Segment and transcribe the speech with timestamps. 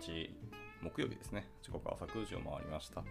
[0.00, 0.34] 日
[0.82, 1.46] 木曜日ですね。
[1.62, 3.04] 時刻は朝9時を回りました。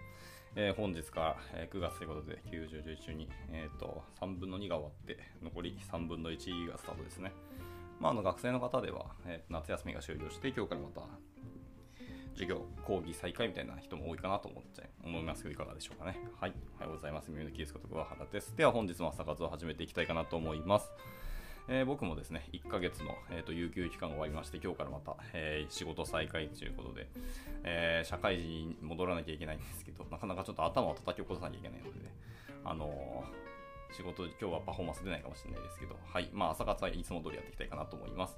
[0.55, 7.31] えー本日から、え9月ということで、90、11に、えー、と3分の2が終わって、残り3分の1がスタートですね。
[7.99, 11.01] まあ、あの学生の方では、えー夏休みが終了して、今日からまた
[12.33, 16.17] 授業、講義再開みたいな人も多いかなと思っちゃい思いますけど、いかがでしょうかね。
[16.39, 16.53] はい。
[16.77, 17.29] おはようございます。
[17.29, 18.55] 耳のキースこと桑原です。
[18.55, 20.89] では、本日も朝活を始めていきたいかなと思います。
[21.71, 27.07] えー僕もですね、1ヶ月の、えー、と有給期間が終わりまして、今日からまた、えー仕事再開ということで、
[27.63, 32.11] えー社会人に戻らなきゃいけないんですけど、なかなかちょっと頭を叩き起こさなきゃいけないのでね、
[32.65, 33.23] あの
[33.91, 38.35] 仕事、今日はパフォーマンス出ないかもしれないですけど、はい、まあ朝活はいつも通りやっていきたいかなと思います。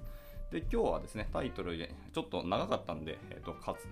[0.51, 3.87] で、今日はですね、タイトルで、ちょっと長かったんで、えっ、と、かつ、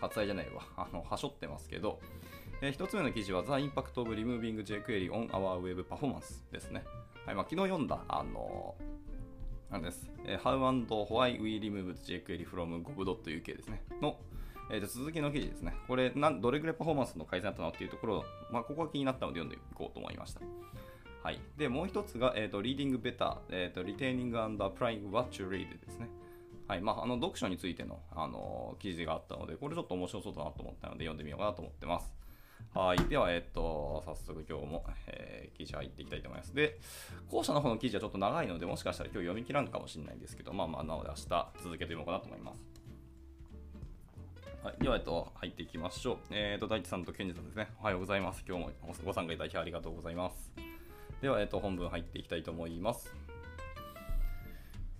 [0.00, 1.98] 割愛じゃないわ、あの、はしょってますけど、
[2.62, 6.84] えー一つ目の記事は The Impact of Removing jQuery on Our Web Performance ですね。
[7.28, 8.74] はい、まあ、昨日読んだ、あの
[9.70, 10.10] なんです。
[10.24, 13.82] えー How and Why We Removed jQuery from gov.uk ですね。
[14.00, 14.16] の、
[14.70, 15.74] えー続きの記事ですね。
[15.86, 20.40] これなん、どれぐらいパフォーマンスの改善だったのっていうところ、まあ、ここが気になったので読んでいこうと思いました。
[21.22, 21.38] はい。
[21.58, 26.08] で、もう一つが、えーと、Reading Better、えーと、Retaining and Applying What You Read ですね。
[26.66, 26.80] はい。
[26.80, 32.17] まあ、あの、読書についての、あの記事があったので、これちょっと面白そうだなと思ったので、読んでみようかなと思ってます。
[32.74, 32.98] はい。
[33.08, 36.54] では、えっと、早速今日も、えー記事入っていきたいと思います。
[36.54, 36.78] で、
[37.28, 42.64] 後者の方の記事はちょっと長いので、もしかしたら今日読み切らんかもしれないんですけど、まあまあ、なので明日続けて読もうかなと思います。
[44.62, 46.18] はい、では、えっと、入っていきましょう。
[46.30, 47.68] えっと、大地さんとケンジさんですね。
[47.80, 48.44] おはようございます。
[48.46, 48.70] 今日も
[49.04, 50.52] ご参加いただきありがとうございます。
[51.20, 53.12] では、えっと、本文入っていきたいと思います。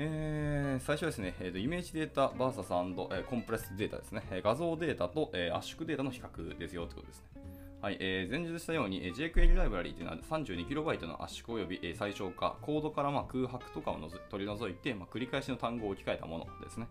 [0.00, 7.37] えー最初ですね、えーと、イメージデータ VS& えーコンプレスデータですね、えー画像データと、えー圧縮データの比較ですよということですね。
[7.80, 16.88] はい、えー前述したように、jQuery ライブラリーというのは 32KB の圧縮及び、最小化、コードからまあ空白とかをのぞ取り除いて、まあ、繰り返しの単語を置き換えたものですね。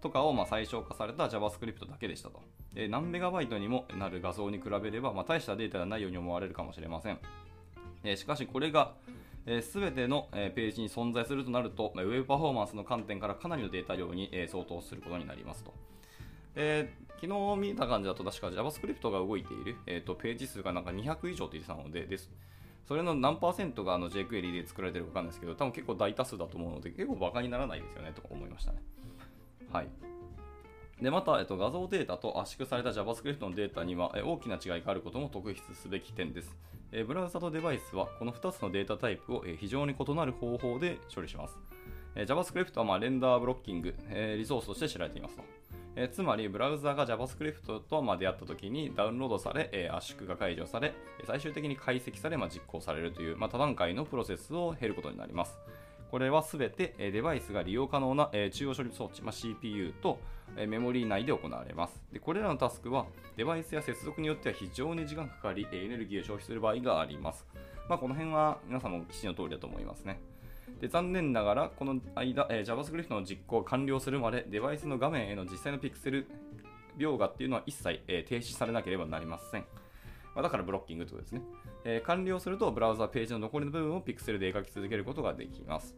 [0.00, 2.40] とかをまあ最小化された JavaScript だけでしたと。
[2.76, 7.18] えー何メガバイトにもなる画像に比べれば、まあ、大したデータではないように思われるかもしれません。
[8.04, 8.92] えーしかしこれが、
[9.46, 15.74] えー、全ての、ページに存在するとなると、まあウェブパフォーマンスの観点からかなりのデータ量に、相当することになりますと。
[16.54, 22.28] えー昨日見た感じだと確か JavaScript が動いている、えーとページ数がなんか200以上って言ってたのでです。
[22.88, 28.82] それの何パーセントがあの jQuery で作られてるかわかんないですけど、多分結構大多数だと思うので、結構バカにならないですよねと思いましたね。
[29.70, 29.88] はい。
[31.00, 36.56] でまた、えっと、画像データと圧縮された JavaScript のデータにはえ大きな違いがあることも特筆すべき点です。
[36.92, 41.56] えブラウザとデバイスはこの2つのデータタイプを非常に異なる方法で処理します。
[42.14, 45.44] え JavaScript はまレンダーブロッキング、えリソースとして知られていますと。
[45.94, 50.94] えーつまり、ブラウザが JavaScript とまあ出会ったときにダウンロードされ、えー圧縮が解除され、
[51.26, 55.58] 最終的に解析され、まあ、実行されるという、まあ、多段階のプロセスを経ることになります。
[56.10, 60.18] これはすべてえデバイスが利用可能なえ中央処理装置、まあ、CPU と
[60.58, 62.20] えメモリー内で行われますで。
[62.20, 67.46] これらのタスクはデバイスや接続によっては非常に時間かかり、エネルギーを消費する場合があります。
[67.88, 70.20] まあ、この辺は皆さんも記事の通りだと思いますね。
[70.82, 76.26] で残念ながら、この間、えー JavaScript の実行が完了するまで、デバイスの画面への実際のピクセル
[76.98, 79.64] 描画っていうのは一切、えー停止されなければなりません。
[80.34, 81.42] まあだからブロッキングということですね、
[81.84, 85.94] えー完了すると、ブラウザはページの残りの部分をピクセルで描き続けることができます。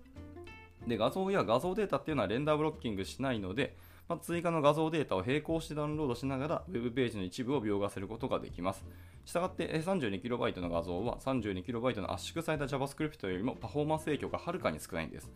[0.87, 3.75] で画像や画像データっていうのはレンダーブロッキングしないので、
[4.07, 8.85] まあ、追加の画像データを並行してダウンロードしながら、ウェブページの一部を描画することができます。
[9.25, 15.31] したがって、32KB の画像は 32KB の圧縮された JavaScript よりもパフォーマンス影響がはるかに少ないんです。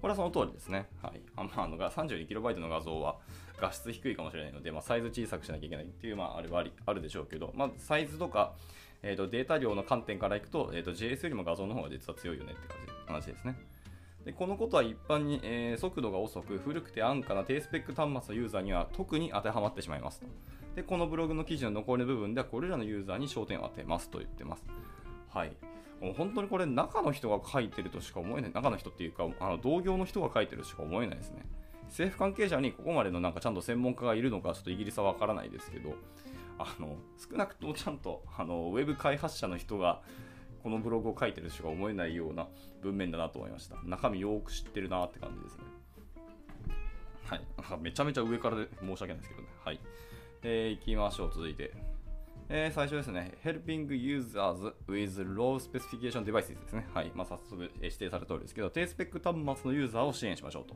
[0.00, 0.88] これはその通りですね。
[1.00, 1.20] はい。
[1.36, 3.16] あまあ、あの 32KB の画像は
[3.60, 8.54] 画質低いかもしれないので、まあ、サイズ小さくしなきゃいけないっていう、まあ、あれはありあるでしょうけど、まあ、サイズとか、
[9.02, 13.56] えー、とデータ量の観点からいくと,、えー、と JS よりも画像の方が実は強いよねって感じ話ですね。
[14.24, 20.26] でこのことは一般に、えー速度が遅く古くて安価な低スペック端末のユーザーには特に当てはまってしまいますと。
[20.74, 24.64] でこのブログの記事の残りの部分ではこれらのユーザーに焦点を当てますと言ってます。
[25.28, 25.52] はい。
[26.00, 28.52] もう本当にこれ中の人が書いてるとしか思えない。
[28.52, 31.44] 中の人っていうか、あの同業の人が書いてるとしか思えないですね。
[31.88, 35.94] 政府関係者にここまでのなんかちゃんと専門家がいるのかちょっとイギリスはわからないですけど、
[36.58, 40.00] あの少なくともちゃんとあのウェブ開発者の人が
[40.62, 42.48] このブログを書いてるしか思えないような
[42.82, 43.76] 文面だなと思いました。
[43.84, 45.64] 中身よく知ってるなって感じですね。
[47.26, 47.42] はい。
[47.80, 49.48] めちゃめちゃ上からで申し訳ないですけどね。
[49.64, 49.80] はい。
[50.42, 51.72] えー、行きましょう、続いて。
[52.48, 56.86] えー最初ですね、Helping Users with Low Specification Devices ですね。
[56.92, 57.12] はい。
[57.14, 60.74] まあ、早速、え指定された通りですけど、低スペック端末のユーザーを支援しましょうと。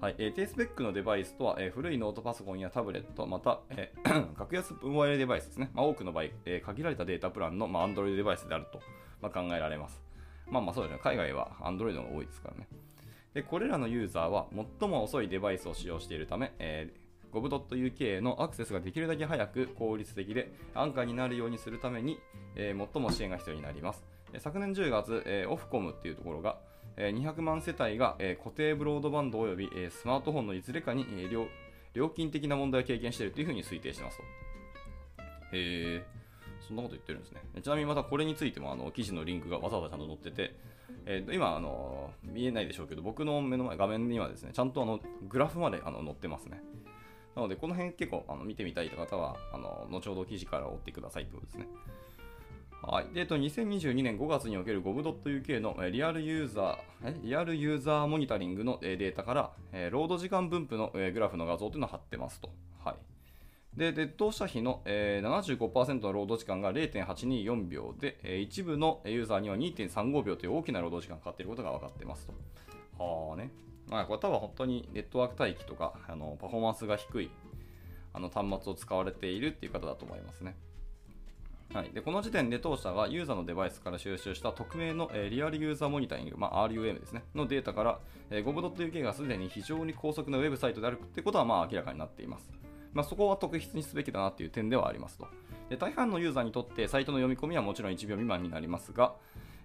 [0.00, 5.70] はいえー低スペックのデバイスとは、えー古いノートパソコンやタブレット、また、えー 格安モバイルデバイスですね。
[5.74, 8.80] まあ、多くの場合、え限られたデータプランの、まあ、Android デバイスであると、
[9.20, 10.02] まあ、考えられます。
[10.48, 11.00] まあまあそうですね。
[11.02, 12.68] 海外は Android が多いですからね。
[13.34, 14.46] で、これらのユーザーは
[14.80, 17.05] 最も遅いデバイスを使用しているため、えー
[17.40, 22.18] gov.uk のアクセスができるだけ早く効率的で安価になるようにするために、
[22.54, 24.04] えー最も支援が必要になります。
[24.38, 26.58] 昨年10月、えーオフコムっていうところが、
[26.96, 31.46] えー200万世帯が、えー固定ブロードバンドおよび、えースマートフォンのいずれかに、えー料
[31.94, 34.24] 料金的な問題を経験しているというふうに推定してますと。
[35.52, 36.04] へえ、
[36.60, 37.40] そんなこと言ってるんですね。
[37.62, 40.54] ちなみにまたこれについてもあの記事のリンクがわざわざちゃんと載ってて、
[41.06, 46.60] えー今あの、見えないでしょうけど、僕の目の前、画面にはですね、ちゃんとあのグラフまであの載ってますね。
[47.36, 51.68] なので、この辺結構あの見てみたい方は、あの後ほど記事から追ってくださいということですね。
[52.82, 53.14] はい。
[53.14, 62.48] で、えっと、2022年5月における gov.uk のリアルユーザー、リアルユーザーモニタリングのデータから、えー労働時間分布のえグラフの画像というのを貼ってますと。
[62.82, 62.96] はい。
[63.78, 72.32] で、で同社比の、え、75%の労働時間が0.824秒で、え一部のユーザーには2.35秒という大きな労働時間がかかっていることが分かってますと。
[72.98, 73.50] はあね。
[73.88, 77.30] まあ、これ多分本当にネットワーク待機とか、あのパフォーマンスが低い
[78.12, 80.56] あの端末を使われているっていう方だと思いますね。
[81.74, 87.98] はい、でこの時点で当社がユーザーのデバイスから収集した匿名の、えーリアルユーザーモニタリング、まあ、RUM ですね、のデータから、
[88.30, 92.50] えー、gov.uk がすでに非常に高速なウェブサイトであるということはまあ明らかになっています。
[92.94, 95.26] まあ、そこは特筆にすべきだなという点ではありますと。
[95.68, 99.14] で大半のユーザーにとってサイトの読み込みはもちろん1秒未満になりますが、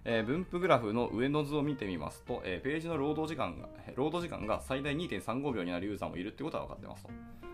[0.04, 7.10] えー分布グラフの上の図を見てみますと、えーページの労働時間が労働時間が最大2.35秒になるユーザーもいるということは分かってますと。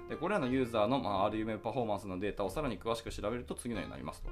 [0.09, 4.31] でこれらのユーザーの、まあ、RUM パフォーマンスのデータをさらに詳しく調べると次のようになりますと。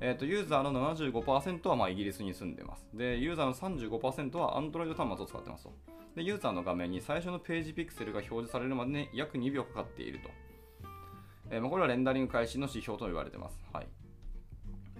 [0.00, 2.86] えー、とユーザーの75%はまあイギリスに住んでます。
[2.92, 5.72] で、ユーザーの35%は Android 端末を使ってますと。
[6.14, 10.30] で、ユーザーの画面に最初のページピクセルが表示されるまでに約2秒かかっていると。
[11.50, 13.58] えーまあこれはレンダリング開始の指標と言われてます。
[13.72, 13.86] はい。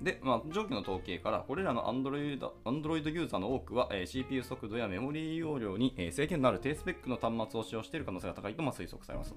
[0.00, 9.37] で、まあ、上記の統計から、これらの Android, Android ユーザーの多くは、えー CPU 速度やメモリー容量に、えー制限のある低スペックの端末を使用している可能性が高いとまあ推測されますと。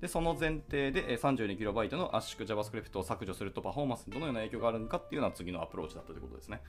[0.00, 6.60] で、その前提で、えー 32KB の圧縮 JavaScript を削除するとパフォーマンスにどのような影響があるのかっていうのは次のアプローチだったということですね。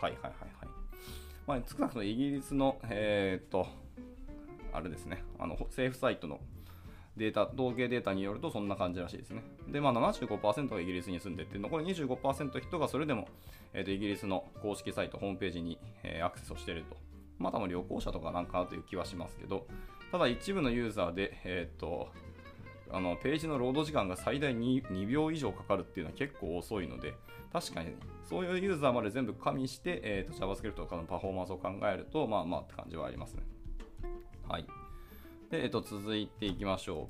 [0.00, 0.68] はいはいはいはい。
[1.46, 3.66] まあ、少なくともイギリスの、えーっと、
[4.72, 6.40] あれですね、あの政府サイトの
[7.18, 9.42] データ、統計データによるとそんな感じらしいですね。
[9.68, 13.28] で、まあ、75%がイギリスに住んでて、残り25%人がそれでも、
[13.74, 16.96] えーとイギリスの公式サイト、ホームページに、えーアクセスをしていると。
[17.38, 19.66] まあ、多分旅行者とかなんかなという気はしますけど、
[20.10, 22.08] ただ一部のユーザーで、えーと
[22.90, 27.14] あのページのロード時間が最大 2, 2秒以上かかるっていうのは結構遅いので、
[27.52, 27.94] 確かに
[28.24, 33.42] そういうユーザーまで全部加味して、えーと JavaScript とかのパフォーマンスを考えると、まあまあって感じはありますね。
[34.48, 34.66] はい。
[35.50, 37.08] で、えっと、続いていきましょ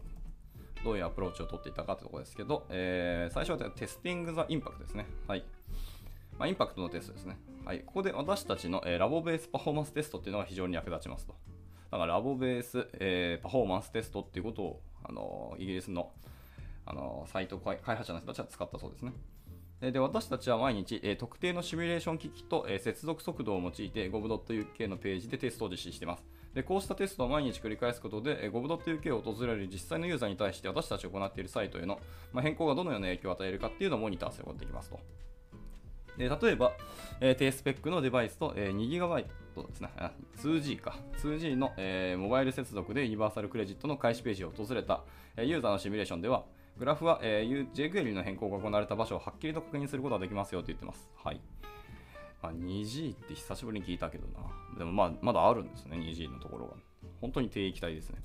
[0.80, 0.84] う。
[0.84, 5.06] どういうアプローチを取っていたかというところですけど、えー最初はテスティング・ザ・インパクトですね。
[5.26, 5.44] はい。
[6.38, 7.36] まあ、インパクトのテストですね。
[7.64, 7.80] はい。
[7.80, 11.34] ここで私たちの、えーラボベースパフォーマンステストっていうのが非常に役立ちますと。
[11.90, 16.12] だからラボベース、えーパフォーマンステストっていうことを、あのイギリスの、
[16.86, 19.12] あのサイト開発者の人たちは使ったそうですね。
[19.80, 26.24] えで私たちは毎日、えー特定のシミュレーション機器と、えー接続速度を用いて gov.uk のページでテストを実施しています。
[26.54, 32.00] でこうしたテストを毎日繰り返すことで、えー gov.uk を訪れる実際のユーザーに対して私たちが行っているサイトへの、
[32.32, 34.98] まあ、変更がどのような影響を与えるかっていうのをモニターすることができますと。
[36.16, 36.72] で例えば、
[37.20, 39.24] え低スペックのデバイスと、えー 2GB
[39.68, 39.90] ですね、
[40.36, 45.04] 2G か、2G の、えモバイル接続でユニバーサルクレジットの開始ページを訪れた、
[45.36, 46.44] えユーザーのシミュレーションでは、
[46.76, 51.08] グラフは、えー jQuery の変更が行われた場所をはっきりと確認することができますよと言ってます。
[51.22, 51.40] はい。
[52.42, 54.78] まあ、2G って久しぶりに聞いたけどな。
[54.78, 56.74] でもまあ、まだあるんですね、2G のところが。
[57.20, 58.18] 本当に低域帯ですね。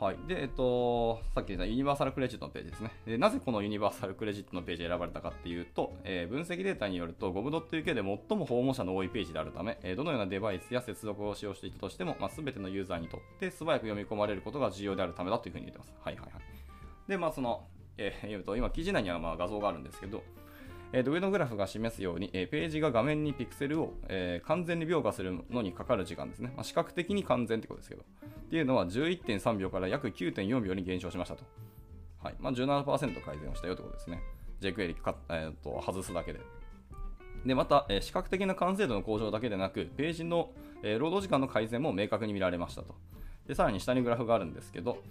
[0.00, 0.16] はい。
[0.28, 2.92] で、えっと、さっき言ったユニバーサルクレジットのページですね。
[3.04, 8.02] でなぜこのユニバーサルクレジットのページ選ばれたかっていうと、えー分析データによると gov.uk で最
[8.38, 15.92] も訪問者の多いページであるため、えーどのようなデバイスや接続を使用していたとしても、まあ、全てのユーザーにとって素早く読み込まれることが重要であるためだというふうに言ってます。
[16.00, 17.10] はいはいはい。
[17.10, 17.66] で、まあ、その、
[17.96, 20.22] えー言うと、今、記事内にはまあ画像があるんですけど、
[20.92, 26.52] えー上のグラフが示すように、えーページが画面にピクセルを、えー完全に描画するのにかかる時間ですね。
[26.56, 28.02] まあ、視覚的に完全ってことですけど。
[28.02, 31.44] っていうのは11.3秒から約9.4秒に減少しましたと。
[32.22, 32.34] はい。
[32.40, 34.22] まあ、17%改善をしたよということですね。
[34.60, 36.40] jQuery か、えーと外すだけで。
[37.44, 40.50] で、また、えー視覚的な完成度の向上だけでなく、ページの、
[40.82, 42.94] えー労働時間の改善も明確に見られましたと。
[43.46, 45.02] で、さらに下にグラフがあるんですけど、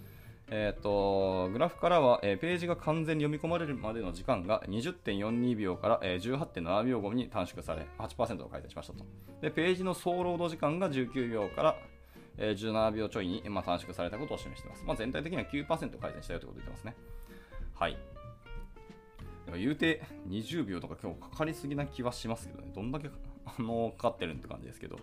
[0.50, 9.04] えー、とグラフからは、えーページが完全に読み込まれるまでの時間が20.42秒から、えー18.7秒後に短縮され8%を改善しましたと。
[9.42, 11.76] でページの総労働時間が19秒から、
[12.38, 16.96] えー17秒ちょいに、まあ、短縮されたことを示しています、まあ、全体的には9%改善したよということを言ってますね。
[17.74, 17.98] はい。
[19.44, 22.70] でも言うて20秒とか今日かかりすぎな気はしますけどね。
[22.74, 23.10] どんだけ
[23.44, 24.98] あのか かってるんって感じですけど。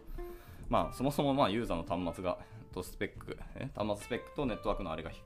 [0.69, 2.39] まあそもそもまあユーザーの端末が
[2.75, 5.21] とスペックえ端末スペックとネットワークのあれがひ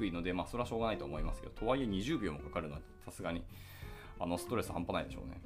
[0.00, 3.44] 低いので、まあ、それはしょうがないと思いますけど、とはいえ20秒もかかるのはさすがに
[4.18, 5.40] あのストレス半端ないでしょうね。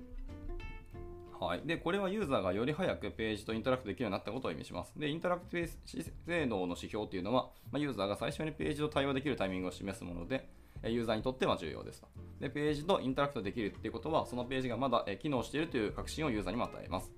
[1.40, 4.92] はい、でこれはユーザーがより早くページとインタラクトできるようになったことを意味します。
[4.96, 10.48] で、インタラクティ性能の指標というのは、まあ、ユーザーが最初にページと対話できるタイミングを示すもので、
[10.84, 12.08] ユーザーにとっては重要ですと。
[12.40, 17.12] で、ページとインタラクトできるっていうことは、そのページがまだ機能しているという確信をユーザーにも与えます。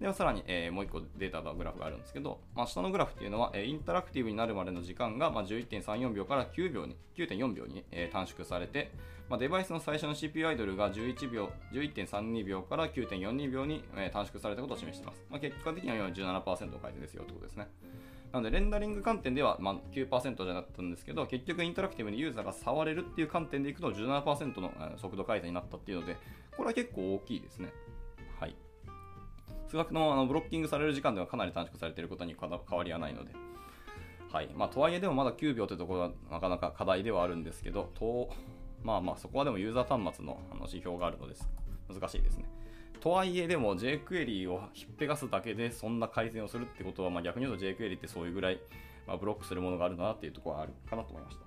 [0.00, 8.92] ではさらに、えー、もう1個データのグラフがあるんですけど、まあ、下のグラフっていうのは、えー、インタラクティブになるまでの時間が、まあ、11.34秒から9秒に9.4秒に、えー、短縮されて、
[9.28, 15.24] まあ、デバイスの最初の CPU アイドルが11秒11.32秒から9.42秒に、えー、短縮されたことを示しています。
[15.28, 16.44] まあ、結果的には17%
[16.80, 17.68] 改善ですよということですね。
[18.32, 26.16] なので、レンダリング観点では、まあ、9%じゃなかったんですけど、結局インタラクティブにユーザーが触れるっていう観点でいくと17%の速度改善になったっていうので、
[26.56, 27.72] これは結構大きいですね。
[28.38, 28.54] はい。
[29.68, 33.32] 数学のあのブロッキングされる時間ではかなり短縮されていることに変わりはないので。
[34.32, 38.28] はいまあ、とはいえでもまだ9秒というところはなかなか課題ではあるんですけど、と
[38.82, 41.48] まあまあそこはでもユーザー端末のあの指標があるのです
[41.88, 42.44] 難しいですね。
[43.00, 48.60] とはいえでも jQuery をひっぺがすだけでそんな改善をするってことは、まあ、逆に言うと jQuery ってそういうぐらい、
[49.06, 51.44] まあ、ブロックするものがあるなっていうところはあるかなと思いました。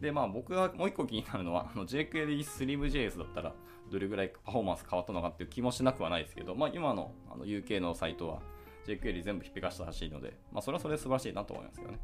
[0.00, 3.52] で、まあ僕がもう一個気になるのは、あの jQuery SlimJS だったら
[3.90, 8.40] どれぐらいパフォーマンス変わったのかっていう気もしなくはないですけど、まあ今のあの UK のサイトは
[8.86, 11.98] jQuery 全部ひっぺかしてほしいので、まあそれはそれで素晴らしいなと思いますけどね。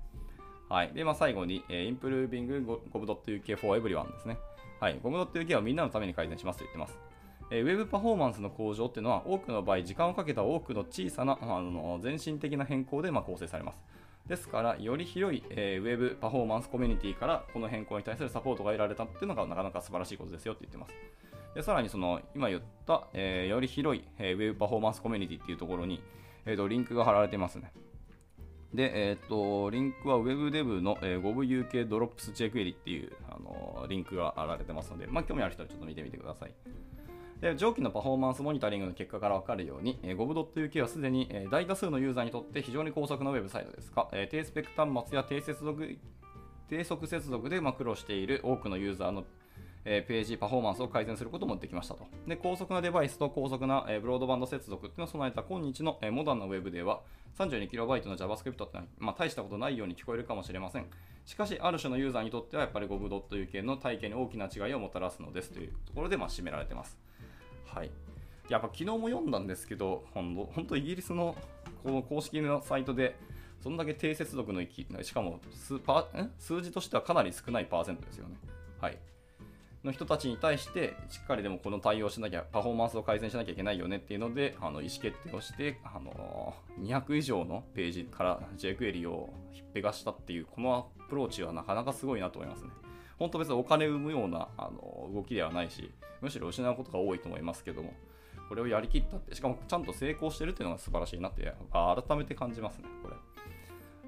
[0.68, 0.92] はい。
[0.92, 4.38] で、まあ最後に、えー、Improving Gov.uk for Everyone ですね。
[4.78, 4.98] はい。
[5.00, 6.98] Gov.uk はみんなのために改善しますと言ってます。
[7.50, 13.82] えー、ウェブパフォーマンスの向上っていうのは多くの場合時間をかけた多くの小さなあの全身的な変更でま構成されます。
[14.26, 20.92] ですから、より広い、えー、ウェブパフォーマンスコミュニティからこの変更に対するサポートが得られたっていうのがなかなか素晴らしいことですよって言ってます。
[21.54, 26.02] でさらにその今言った、えー、より広い、えー、ウェブパフォーマンスコミュニティっていうところに、
[26.46, 27.72] えーと、リンクが貼られてますね。
[28.72, 36.54] で、えっ、ー、と、リンクは WebDev の、えー、GovUK Drops jQuery っていう、あのー、リンクが貼られてますので、まあ、興味ある人はちょっと見てみてください。
[37.40, 45.98] で上記のパフォーマンスモニタリングの結果から分かるように、えー、Gov.uk はすでに、えー、大多数のユーザーにとって非常に高速なウェブサイトですが、えー、低スペック端末や低接続
[46.68, 49.24] 低速接続で、まあ、苦労している多くのユーザーの、
[49.84, 52.06] えー、ページパフォーマンスを改善することもできましたと。
[52.26, 57.00] で高速なデバイスと高速な、えー、ブロードバンド接続っていうのを備えた今日の、えー、モダンなウェブでは
[57.38, 60.86] 32KB の JavaScript ってのは、まあ、大したことないように聞こえるかもしれません。
[61.24, 66.98] しかし、ある種のユーザーにとってはやっぱり Gov.uk の体験に大きな違いをもたらすのですというところで、まあ、締められています。
[67.66, 67.90] はい。
[68.48, 71.36] やっぱ昨日も読んだんですけど、本当イギリスの
[71.84, 73.16] この公式のサイトで、
[73.62, 76.08] そんだけ低接続の域、しかも数パ
[76.38, 78.36] 数字としてはかなり少ないパーセントですよね。
[78.80, 78.98] はい。
[79.82, 92.70] の人たちに対して、しっかりでもこの対応しなきゃ、パフォーマンスを改善しなきゃいけないよねっていうので、あの意思決定をして、あの200以上のページから jQuery をひっぺがしたっていう、このアプローチはなかなかすごいなと思いますね。
[93.18, 97.94] 本当別にお金を生むようなあの動きではないし、むしろ失うことが多いと思いますけども、
[98.48, 103.14] これをやりきったって、しかもちゃんと成功してるっていうのが素晴らしいなって、改めて感じますね、これ。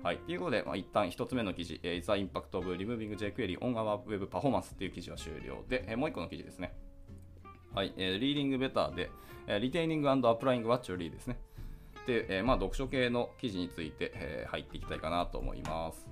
[0.02, 0.18] はい。
[0.18, 6.74] ということで、まあ、一旦一つ目の記事、えー、The Impact of Removing jQuery on Our Web Performance っていう記事は終了で、えー、もう一個の記事ですね。
[7.72, 7.94] はい。
[7.96, 9.10] えー、Reading Better で、
[9.46, 11.38] えー、Retaining and Applying What You Read ですね。
[12.04, 16.08] で、えー、まあ、読書系の記事について、えー、入っていきたいかなと思います。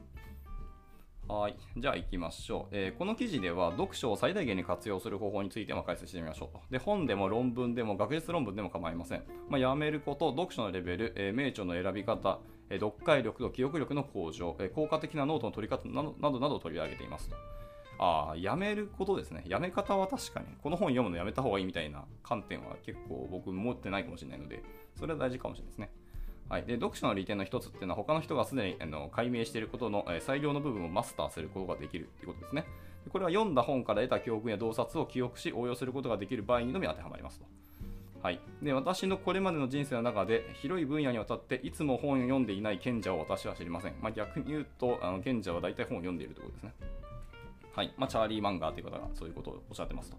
[1.27, 1.57] はい。
[1.77, 6.61] じゃあ行きましょう、えー、この記事では読書を最大限に活用する方法についても解説してみましょうと。
[6.71, 9.25] で、本でも論文でも学術論文でも構いません。
[9.49, 12.39] まあ、やめること、読書のレベル、えー、名著の選び方、
[12.79, 17.37] 読解力と記憶力の向上、効果的なノートの取り方などなどを取り上げていますと。
[17.99, 19.45] ああ、やめることですね。
[19.47, 24.63] やめ方は確かに、この本読むのやめた方がいいみたいな観点は結構僕持ってないかもしれないので、
[24.99, 25.91] それは大事かもしれないですね。
[26.51, 32.65] はい、で読書の利点の一つっていうのは他の人がすでにあの解明していることの、え、最良の部分をマスターすることができるということですね
[33.05, 33.11] で。
[33.11, 37.47] これは読んだ本から得た教訓や洞察を記憶し応用することができる場合にのみ当てはまりますと。
[38.23, 43.95] はい、で私のこれまでの人生の中で広い分野にわたっていつも本を読んでいない賢者を私は知りません。
[44.03, 46.75] まあ、逆に言うとあの賢者は大体本を読んでいるということですね。
[47.75, 50.19] はいまあ、チャーリー・マンガーという方がそういうことをおっしゃってますと。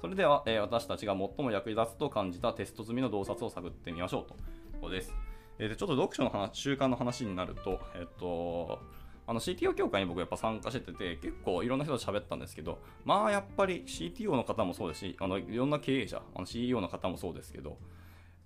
[0.00, 4.34] それでは、えー、私たちが最も役に立つと感じたテスト済みの洞察を探ってみましょうと。
[4.34, 4.40] こ
[4.82, 5.14] こです。
[5.60, 8.80] えー、でちょっと読書の話、習慣の話になると、えっ、と、
[9.28, 17.76] あの CTO 協会に僕やっぱ参加してて、結構いろんな人と喋ったんですけど、まあやっぱり CTO の方もそうですし、あのいろんな経営者、あの CEO の方もそうですけど、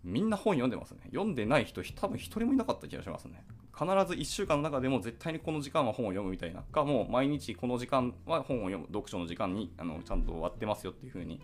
[0.02, 1.02] みんな本読んでますね。
[1.12, 3.44] 読んでない人、多分一人もいなかった気がしますね。
[3.72, 11.40] 必ず1週間の中でも絶対にこの時間は本を読むみたいなか、もう毎日この時間は本を読む、読書の時間にあのちゃんと終わってますよっていうふうに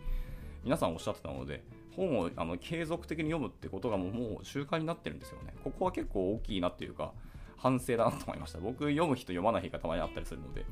[0.65, 1.63] 皆さんおっしゃってたので、
[1.95, 5.55] 本をあの継続的に読むってことがもう習慣になってるんですよね。
[5.63, 7.13] ここは結構大きいなっていうか、
[7.59, 8.59] 反省だなと思いました。
[8.59, 10.65] 僕、読む人、読まない日がたまにあったりするので、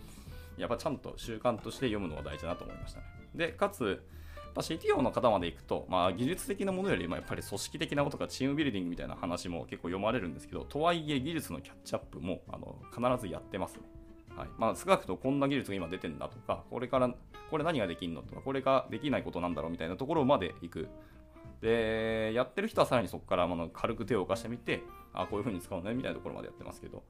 [0.57, 3.07] やっぱちゃんと習慣として読むのは大事だなと思いましたね。
[3.35, 4.03] で、かつ、
[4.63, 13.81] CTO の方まで行くと、まあ、技術的なものよりもやっぱり組織的なこととかチームビルディングみたいな話も結構読まれるんですけど、とはいえ技術のキャッチアップもあの必ずやってますね。
[14.37, 17.15] はいまあ、少なくともこんな技術が今出てんだとか、これから、
[17.51, 20.89] これ何ができんのとか、これができないことなんだろうみたいなところまで行く。
[21.61, 24.83] で、やってる人はさらにそこから軽く手を動かしてみて、
[25.13, 27.03] あ、こういう風に使うねみたいなところまでやってますけど、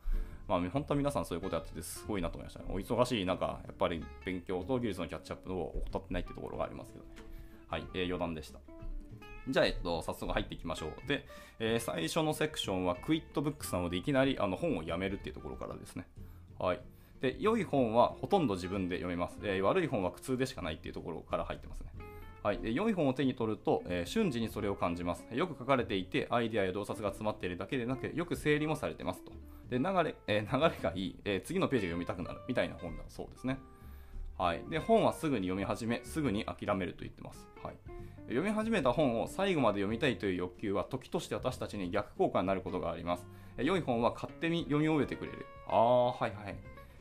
[0.49, 2.67] まあ、本当は皆さんそういうことやっててすごいなと思いましたね。
[2.71, 7.11] お忙しい中、やっぱり勉強と技術のキャッチアップを怠ってないっていうところがありますけどね。
[7.69, 8.61] はい、えー、余談でした。
[9.49, 11.09] じゃあ、えっと、早速入っていきましょう。
[11.09, 11.27] で、
[11.59, 16.07] えー、最初のセクションはクイットブックスなので、いきなりあの本をやめるっていうところからですね。
[16.59, 16.81] はい。
[17.21, 19.39] で、良い本はほとんど自分で読めます。
[19.43, 21.91] えー、悪い本は苦痛でしかないっていうところから入ってますね。
[22.47, 25.27] はい、で良い本を手に取ると、えー、瞬時にそれを感じます。
[25.33, 29.33] よく書かれていて、アイデアや洞察が詰まっているだけでなく、よく整理もされてますと。
[29.69, 33.59] で流れえー、流れがいい、えー、次のページが読みたくなるみたいな本だそうですね。
[34.39, 37.49] はい、で本はすぐに読み始め、すぐに諦めると言ってます。
[37.65, 37.75] はい、
[38.29, 43.27] 読み始めた本を最後まで読みたいという欲求は時として私たちに逆効果になることがあります。
[43.59, 45.47] 良い本は勝手に読み終えてくれる。
[45.67, 46.57] ああ、はいはい。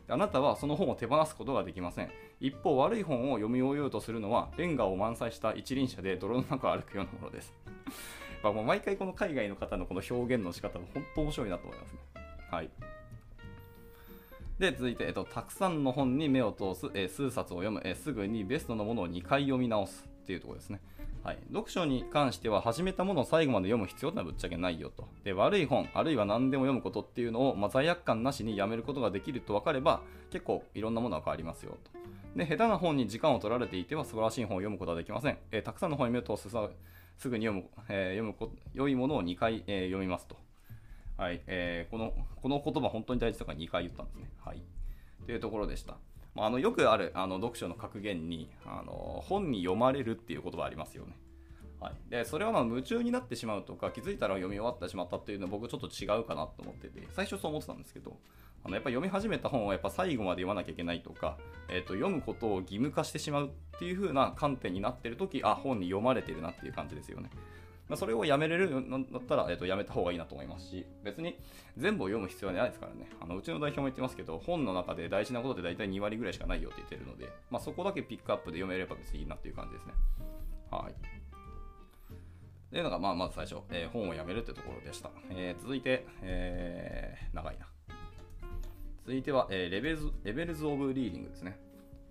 [0.07, 2.09] あなたはその本を手放すことができません。
[2.39, 7.53] 一方、悪い本を読み終えようとするのは、レンガを満載した一輪車で泥の中を歩くようなものです。
[8.43, 11.99] まあもう毎回この海外の方のこの表現の仕方が本当面白いなと思いますね。
[12.51, 12.69] はい。
[14.59, 20.79] で、続いて、えっと、たくさんの本に目を通す、え数冊を読む、えすぐにベストのものを2回読み直すっていうところですね。
[21.25, 25.08] はい、読書に関しては始めたものを最後まで読む必要はぶっちゃけないよと。
[25.24, 31.91] で悪い本、あるいは何でも読むことっていうのを、まあ、罪悪感なしにやめることができると分かれば結構いろんなものが変わりますよと。
[32.38, 35.39] で下手な本に時間を取られていては素晴らしい本を読むことはできません。
[35.51, 36.48] えー、たくさんの本に目を通す
[37.27, 40.36] ぐに読む,、えー、読む良いものを2回、えー、読みますと。
[41.17, 44.29] はい、えー、このこの言葉本当に大事とか2回言ったんですね。
[44.44, 44.61] はい。
[45.25, 45.98] というところでした。
[46.37, 51.17] あのよくあるあの読書の格言にあの本に読まれるっていう言葉ありますよね。
[51.79, 58.17] はい、でそれはまあ夢中になってしまうとか気づいたら読み終わってしまったっていうのは僕ちょっと違うかなと思ってて最初そう思ってたんですけど
[58.63, 61.37] あのやっぱ読み始めた本をやっぱ最後まで読まなきゃいけないとか、
[61.69, 67.29] えー、と読むことを義務化してしまうっていう風な観点になってる時あ本に読まれてるなっていう感じですよね。
[67.87, 71.37] まあ、それをやめれるんだったら、えー、とやめた方がいいなと思いますし、別に
[71.77, 73.07] 全部を読む必要はないですからね。
[73.21, 79.93] あのうちの代表も言ってますけど、本の中で大事なことって大体2割ぐらいしかないよって言ってるので、まあ、そこだけピックアップで読めれば別にいいなっていう感じですね。
[80.71, 80.95] はい。
[82.71, 85.11] というのが、まあ、まず最初、えー、本をやめるというところでした。
[85.29, 87.67] えー、続いて、えー、長いな。
[89.05, 91.59] 続いては、えー、 Levels、Levels of Reading ですね。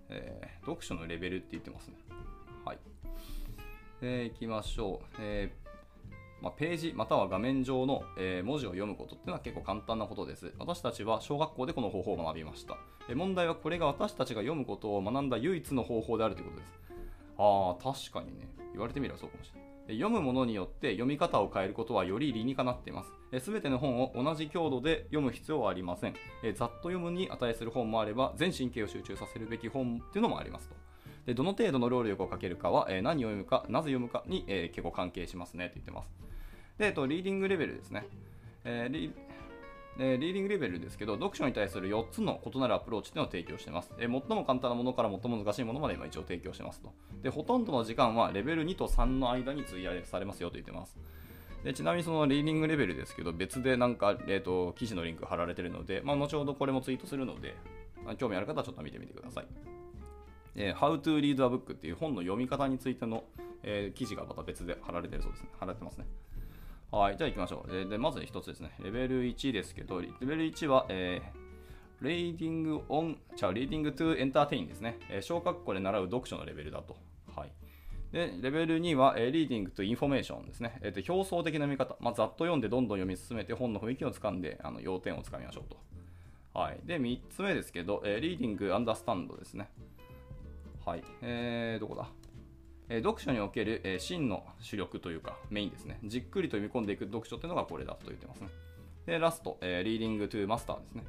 [0.07, 1.95] えー、読書のレベルって言ってますね。
[2.63, 2.79] はい。
[4.01, 5.15] えー、いきましょう。
[5.19, 5.64] えー
[6.45, 10.53] まあ、ページまたは画面上の、え、文字を読むことっていうのは結構簡単なことです。
[10.59, 12.77] 私たちは小学校でこの方法を学びました。
[13.09, 16.79] え、問題はこれが私たちが読むことを学んだ唯一の方法であるということです。
[17.39, 18.47] ああ、確かにね。
[18.73, 19.97] 言われてみればそうかもしれない。
[19.97, 23.39] 読むものによって読み方を変えることはより理にかなっています。
[23.39, 26.13] すべての本を同じ強度で読む必要はありません。
[26.43, 30.75] えざっと読むに値する本もあれば、全神経を集中させるべき本っていうのもありますと。
[31.25, 36.09] でどの程度の労力をかけるかは、え何を読むか、なぜ読むかに、え結構関係しますねと言ってます。
[36.77, 38.07] で、えっと、リーディングレベルですね。
[38.63, 39.11] えー
[39.97, 43.91] でリーディングレベルですけど、読書に対する4つの異なるアプローチというのを提供しています。
[43.97, 46.91] え最も簡単なものから最も難しいものまで今一応提供してますと。
[47.23, 50.97] で、ほとんどの時間はレベル2と3の間に費やされますよと言ってます。
[51.63, 57.55] でちなみにそのリーディングレベルですけど、別でなんか、えーと、記事のリンク貼られてるので、まあ、後ほどこれもツイートするので、
[58.17, 59.74] 興味ある方はちょっと見てみてください。
[60.55, 63.23] えー、How to Read a Book っていう本の読み方についての、
[63.63, 65.49] えー、記事がまた別で貼られてるそうですね。
[65.59, 66.05] 貼られてますね。
[66.91, 67.89] はい、じゃあ行きましょう。
[67.89, 68.71] で、まず1つですね。
[68.81, 74.99] レベル1ですけど、レベル1は、えー、 Reading on、じゃあ、 Reading to Entertain ですね。
[75.09, 76.95] えー、小学校で習う読書のレベルだと。
[77.35, 77.51] はい。
[78.11, 80.79] で、レベル2は、えー、 Reading to Information ですね。
[80.81, 81.97] えーと、表層的な見方。
[81.99, 85.77] まあ、ざっと読んでどんどん読み進めて本の雰囲気をつかんで、あの要点をつかみましょうと。
[86.57, 86.79] はい。
[86.85, 89.69] で、3つ目ですけど、えー、 Reading Understand ですね。
[90.85, 91.03] はい。
[91.21, 92.07] えー、どこだ？
[92.87, 95.99] え読書における、え真の主力というかメインですね。
[96.03, 98.49] じっくりと読み込んでいく読書というのがこれだと言ってますね。
[99.07, 101.03] で、ラスト、え Reading to Master ですね。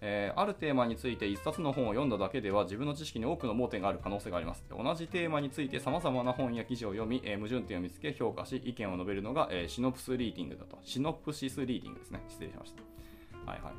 [0.00, 4.64] え、あるテーマについて1冊の本を読んだだけでは自分の知識に多くの盲点がある可能性があります。
[4.68, 10.78] 同じテーマについて様々な本や記事を読み、え、矛盾点を見つけ評価し意見を述べるのが、え、 Synops Reading だと。
[10.82, 12.22] Synopsis Reading ですね。
[12.28, 13.50] 失礼しました。
[13.50, 13.74] はいはい。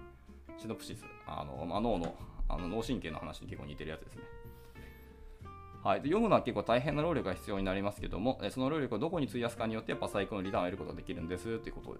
[0.61, 1.03] Synopsis。
[1.27, 2.15] あの、まあ、脳の
[2.47, 4.21] あの脳神経の話に結構似てるやつですね。
[5.85, 11.95] はい、で読むのは結構大変な労力が必要になりますけども、その労力をどこに費やすかによってやっぱ最高のリターンを得ることができるんですということ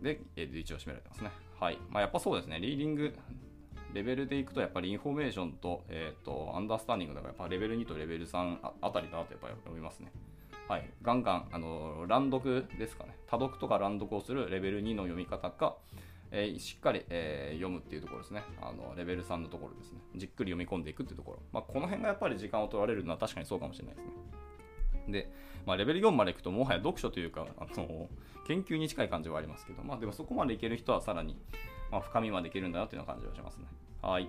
[0.00, 1.32] で、一応締められてますね。
[1.58, 1.78] はい。
[1.90, 3.12] まあ、やっぱそうですね、 Reading、
[3.94, 10.12] レベルでいくとやっぱりインフォメーションと,、えーと、 Understanding だからやっぱレベル2とレベル3ああたりだなとやっぱり思いますね。
[10.68, 15.76] はい、ガンガンあの乱読ですかね多読とか乱読をするレベル2の読み方か、
[16.38, 24.12] えー、しっかり、えー、読むっていうところですねあのレベル3のところですねじっくり読み込んでいくっていうところ、まあ、この辺がやっぱり時間を取られるのは確かにそうかもしれないですね
[25.08, 25.32] で、
[25.64, 28.08] まあ、レベル4までいくともはや読書というかあの
[28.46, 31.38] 研究に近い感じはありますけど、まあ、でもそこまでいける人はさらに、
[31.90, 33.64] まあ、深みまでいけるんだなというような感じはしますね
[34.02, 34.28] はい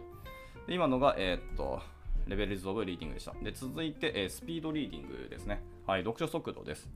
[0.67, 1.81] で今のが、えー、っと
[2.27, 3.33] Levels of Reading でした。
[3.41, 5.61] で続いて、えー、 Speed Reading ですね。
[5.85, 6.89] はい、読書速度です。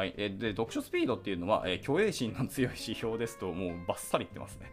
[0.00, 4.72] はい、えで読書スピードっていうのは、え、虚栄心の強い指標ですと、もうバッサリ言ってますね。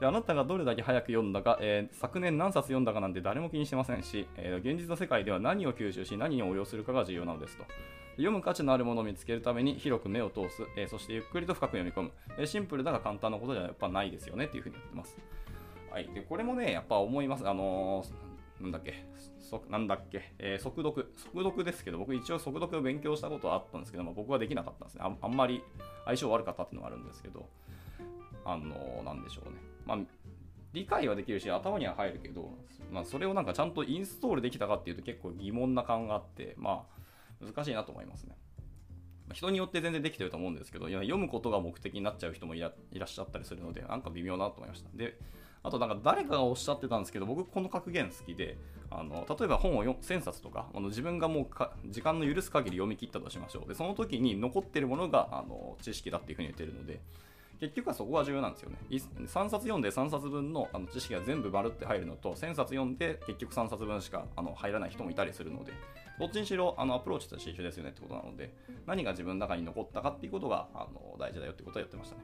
[0.00, 7.64] であなたがどれだけ早く読んだか、えー、昨年何冊読んだかなんて誰も気にしてませんし、えー、現実の世界では何を吸収し何に応用するかが重要なのですと。
[8.12, 15.18] 読む価値のあるものを見つけるために広く目を通す、えー、そしてゆっくりと深く読み込む、えシンプルだが簡単なことではやっぱないですよねっていうふうに言ってます。
[15.90, 17.46] はい、でこれもね、やっぱ思います。
[17.46, 18.02] あの
[18.60, 18.94] なんだっけ、
[19.70, 21.12] なんだっけ、えー、速読。
[21.16, 25.12] 速読ですけど、僕一応速読を勉強したことはあったんですけど、まあ、僕はできなかったんですねあ。
[25.22, 25.62] あんまり
[26.04, 27.48] 相性悪かったっていうのがあるんですけど、
[28.44, 29.56] あのなんでしょうね。
[29.86, 29.98] まあ、
[30.72, 32.52] 理解はできるし、頭には入るけど、
[32.90, 36.86] まあ、それをなんかちゃんとインストールできたかっていうと結構疑問な感があって、ま
[37.40, 38.36] あ、難しいなと思いますね。
[39.32, 44.88] 人によって全然できてると思うんですけど、読むことが目的になっちゃう人もいらっしゃったりするので、なんか微妙だなと思いました。
[44.96, 45.18] で、
[45.68, 48.56] あとなんか誰かがおっしゃってたんですけど、僕この格言好きで、
[48.90, 53.68] あの例えば本を1000冊とか、あの自分がもうか時間の許す限り読み切ったとしましょう。
[53.68, 57.00] で、その時に残ってるものがあの知識だっていうふうに言ってるので、
[57.60, 58.78] 結局はそこが重要なんですよね。
[58.90, 65.72] 3冊読んで3冊分のあの知識が全部丸って入るのと、1000冊読んで結局3冊分しかあの入らない人もいたりするので、
[66.18, 68.54] どっちにしろあのアプローチとして一緒ですよねってことなので、
[68.86, 72.22] 何が自分の中に残ったかっていうことがあの大事だよってことは言ってましたね。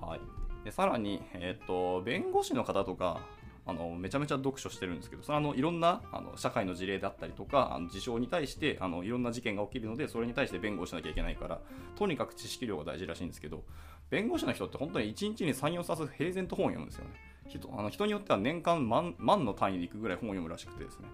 [0.00, 0.45] はい。
[0.66, 3.20] でさらに、え、ー、と、弁護士の方とか、
[3.68, 11.60] あのめちゃめちゃ読書してるんですけど、それあのいろんなあの社会の事例だったりとか、あの事象に対してあのいろんな事件が起きるので、それに対して弁護をしなきゃいけないから、
[11.96, 13.62] とにかく知識量が大事らしいんですけど、
[14.10, 17.10] 弁護士の人って本当に1日に3、4冊平然と本を読むんですよね。
[17.48, 21.06] 人あの人によっては年間万万の単位でいくぐらい本を読むらしくてですね。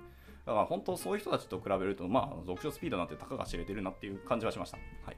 [0.46, 4.78] だから本当そういう人たちと比べると、まあ、読書スピードなんてたかが知れてるなっていう感じはしました。
[5.04, 5.16] はい。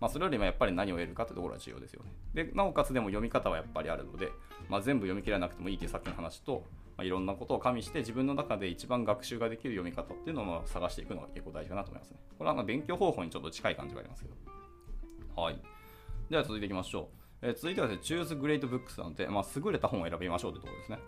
[0.00, 2.10] まあ、それよりもやっぱり何を得るかってところが重要ですよね。
[2.32, 4.30] で、なおかつでも読み方はやっぱりあるので、
[4.68, 6.64] まあ、全部読み切らなくてもいいっていうさっきの話と、
[6.96, 12.18] まあ、いろんなことを加味して自分の中で一番学習ができる読み方っていうのを探していくのが結構大事かなと思いますね。
[12.38, 14.34] これは勉強方法にちょっと近い感じがありますけど。
[15.40, 15.60] はい。
[16.30, 17.10] では続いていきましょ
[17.42, 17.46] う。
[17.46, 20.98] えー、続いてはですね、Choose Great Books なので、まあ、優れた本を選びましょうというところですね。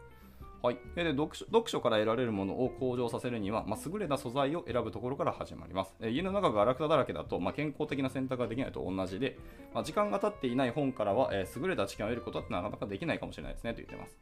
[0.62, 5.92] はい、で読書読書から得られるものを向上させるには、まあ、優れた素材を選ぶところから始まります。
[6.00, 9.36] え家の中がガラクタだらけだと、まあ、健康的な選択ができないと同じで、
[9.74, 14.16] まあ、時間が経っていない本からは、えー、優れた知見を得ることはなかなかできないかもしれないですねと言ってます。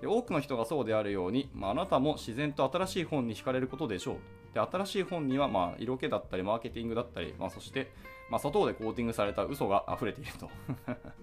[0.00, 4.16] で多くの人がそうであるように、まあ、あなたも自然と新しい本に惹かれることでしょう。
[4.54, 7.92] で新しい本には、まあ、色気だったり、マーケティングだったり、まあ、そして、
[8.30, 10.50] まあ、砂糖でコーティングされた嘘が溢れていると。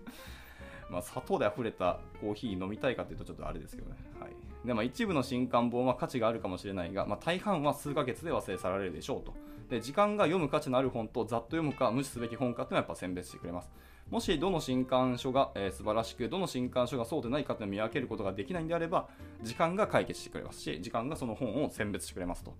[0.90, 3.98] まあ、砂糖で溢れたコーヒー飲みたいかというとちょっとあれですけどね。
[4.20, 4.49] はい。
[4.66, 9.34] で、まあ、一部の新刊本は価値があるかもしれないが、まあ、大半は数ヶ月で忘れ去られるでしょうと。
[9.70, 13.72] で、時間が読む価値のある本とざっと読むか無視すべき本かというのはやっぱ選別してくれます。
[14.10, 19.08] もしどの新刊書が、えー、素晴らしく、どの新刊書がそうでないかというのを見分けることができないんであれば、
[19.44, 22.56] 時間が解決してくれますし、時間がその本を選別してくれますと。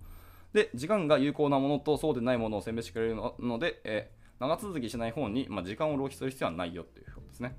[0.52, 7.56] で、時間が有効なものとそうでないものを選別してくれるので、えー、長続きしない本に、まあ、時間を浪費する必要はないよっていうことですね。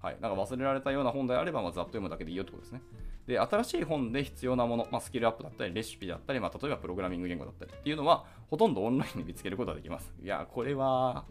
[0.00, 2.82] はい、なんか忘れられたような本であれば、まあ、ざっと読むだけでいいよってことですね。
[3.26, 10.12] で、新しい本で必要なもの、まあ、スキルアップだったり、レシピだったり、まあ、例えばプログラミング言語だったりっていうのは、ほとんどオンラインで見つけることができます。
[10.22, 11.24] いや、これは、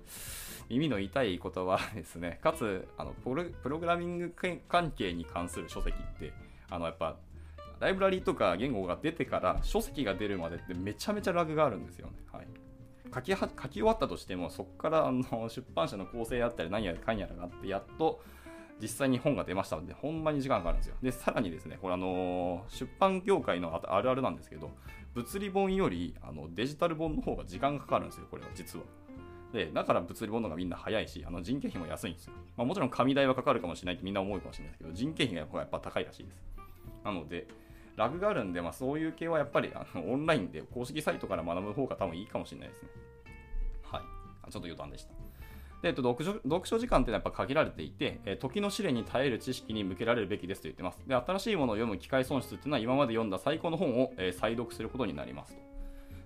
[0.70, 2.40] 耳の痛い言葉ですね。
[2.44, 4.36] かつ、あのプログラミング
[4.68, 6.34] 関係に関する書籍って、
[6.70, 7.16] あの、やっぱ、
[7.80, 12.14] ライブラリとか言語が出てから書籍が出るまでってめちゃめちゃラグがあるんですよね。
[12.32, 12.48] はい。
[13.14, 18.22] 書き書き終わったとしても、そこからあの出版社の構成だったり何やらかんやらがあって、やっと
[18.82, 20.96] 実際に本が出ましたので、ほんまに時間かかるんですよ。
[21.02, 24.72] で、さらにですね、これあのー、出版業界のあるあるなんですけど、
[25.14, 28.86] 物理本よりあのデジタル本の方が時間がかかるんですよ、これは実は。
[29.52, 32.34] で、だから物理本の方がみんな早いし、あの人件費も安いんですよ。
[32.56, 36.44] まあ、もちろん紙代はかかるかもしれないってみんな思うかもしれないですけど、人件費がやっぱ高いらしいです。
[37.04, 37.48] なので、
[37.96, 42.90] ラグがあるんで、まあ、そういう系はやっぱりあのオンラインで公式サイトから学ぶ方が多分いいかもしれないですね。
[43.82, 44.52] はい。
[44.52, 45.27] ちょっと余談でした。
[45.82, 51.04] で、えっと、読書読書時間っていうのはやっぱ限られていて、え時の試練に耐える知識に向けられるべきですと言ってます。
[51.08, 55.62] で、新しいものを読む機会損失っていうのは今まで読んだ最高の本を、え再読することになりますと。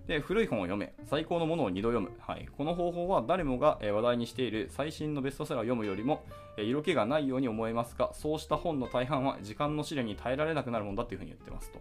[0.08, 6.24] で古い本を読め、最高のものを2度読む、はい、この方法は誰もが話題にしている最新のベストセラーを読むよりも
[6.58, 11.80] 色気がないように思えますが、そうした本の大半は時間の試練に耐えられなくなるものだというふうに言ってますと。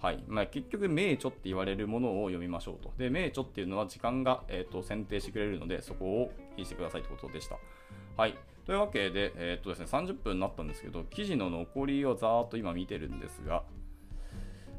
[0.00, 2.92] はいまあ、結局、名著って言われるものを読みましょうと。
[2.98, 7.56] で、名著っていうのは時間が、えーと、選定してくれるので、そこを気にしてくださいということでした。
[8.16, 8.36] はい。
[8.66, 13.62] というわけで、えー、とですね、30分になったんですけど、記事の残りをざーっと今見てるんですが、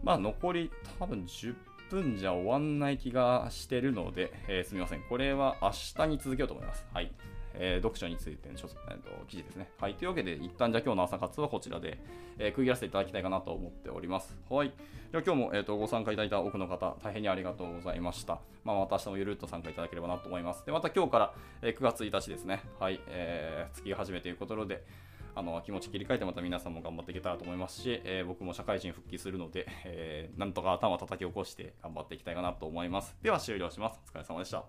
[0.03, 1.55] まあ、残り多分10
[1.89, 5.01] 分じゃ終わんない気がしてるので、えー、すみません。
[5.09, 6.85] これは明日に続けようと思います。
[6.93, 7.11] はい。
[7.59, 9.69] えー、読書についての、えーと、記事ですね。
[9.79, 9.95] はい。
[9.95, 11.99] というわけで、一旦じゃあ今日の朝活はこちらで、
[12.37, 14.37] えー、区切らせていただきたいかなと思っております。
[14.49, 14.71] はい。
[15.11, 18.39] では今日も、えーと、ご参加いただいた多くの方、大変にありがとうございました。
[18.63, 20.65] まあ、また明日もゆるっと参加いただければなと思います。
[20.65, 22.61] で、また今日から、えー、9月1日ですね。
[22.79, 22.99] はい。
[23.07, 24.83] えー、月始めということで、
[25.35, 33.15] あの気持ち切り替えてまた皆さんも頑張っていけたらと思いますし、えー、僕も社会人復帰するので、えー、なんとか頭を叩き起こして頑張っていきたいかなと思います。
[33.21, 33.99] では終了します。
[34.07, 34.63] お疲れ様でした。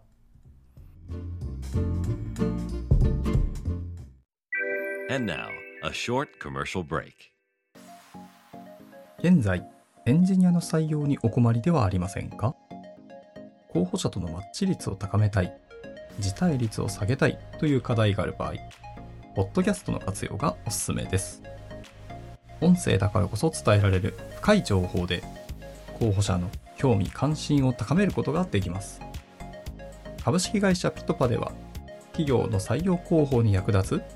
[5.09, 5.51] And now,
[5.85, 7.13] a short commercial break.
[9.21, 9.65] 現在、
[10.05, 12.57] エンジニアの採用にお困りではありませんか？
[13.69, 15.57] 候補者とのマッチ率を高めたい、
[16.19, 18.55] 辞退率を下げたいという課題がある場合、
[19.37, 21.41] ポッドキャストの活用がおすすめです。
[22.61, 25.23] 音声だからこそ伝えられる深い情報で、
[26.01, 29.01] 候補者の興味関心を高めることができます。
[30.25, 31.53] 株式会社ピトパでは、
[32.11, 34.16] 企業の採用広報に役立つ、